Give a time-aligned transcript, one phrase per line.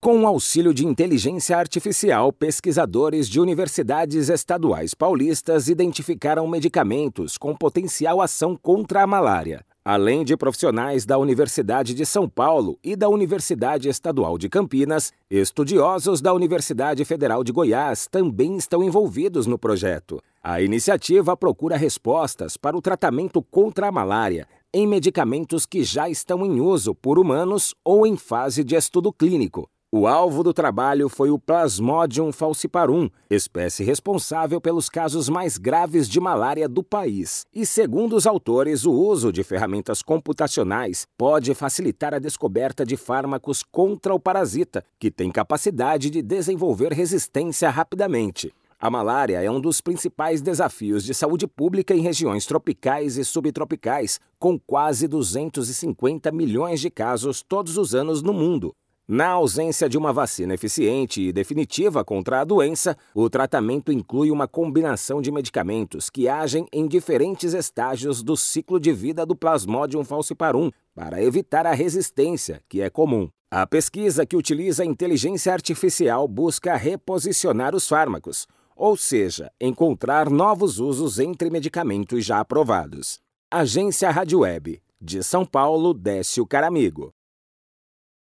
[0.00, 8.20] Com o auxílio de inteligência artificial, pesquisadores de universidades estaduais paulistas identificaram medicamentos com potencial
[8.20, 9.66] ação contra a malária.
[9.84, 16.20] Além de profissionais da Universidade de São Paulo e da Universidade Estadual de Campinas, estudiosos
[16.20, 20.22] da Universidade Federal de Goiás também estão envolvidos no projeto.
[20.40, 26.46] A iniciativa procura respostas para o tratamento contra a malária em medicamentos que já estão
[26.46, 29.68] em uso por humanos ou em fase de estudo clínico.
[29.90, 36.20] O alvo do trabalho foi o Plasmodium falciparum, espécie responsável pelos casos mais graves de
[36.20, 37.46] malária do país.
[37.54, 43.62] E segundo os autores, o uso de ferramentas computacionais pode facilitar a descoberta de fármacos
[43.62, 48.52] contra o parasita, que tem capacidade de desenvolver resistência rapidamente.
[48.78, 54.20] A malária é um dos principais desafios de saúde pública em regiões tropicais e subtropicais,
[54.38, 58.74] com quase 250 milhões de casos todos os anos no mundo.
[59.10, 64.46] Na ausência de uma vacina eficiente e definitiva contra a doença, o tratamento inclui uma
[64.46, 70.70] combinação de medicamentos que agem em diferentes estágios do ciclo de vida do Plasmodium falciparum
[70.94, 73.30] para evitar a resistência, que é comum.
[73.50, 78.46] A pesquisa que utiliza inteligência artificial busca reposicionar os fármacos,
[78.76, 83.20] ou seja, encontrar novos usos entre medicamentos já aprovados.
[83.50, 87.14] Agência Rádio Web, de São Paulo, Décio Caramigo.